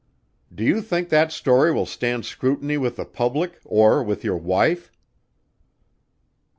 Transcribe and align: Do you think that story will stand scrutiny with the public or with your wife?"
Do 0.51 0.63
you 0.63 0.81
think 0.81 1.09
that 1.09 1.31
story 1.31 1.71
will 1.71 1.85
stand 1.85 2.25
scrutiny 2.25 2.75
with 2.75 2.95
the 2.95 3.05
public 3.05 3.59
or 3.63 4.01
with 4.01 4.23
your 4.23 4.35
wife?" 4.37 4.91